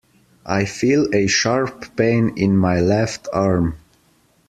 [0.47, 3.77] I feel a sharp pain in my left arm.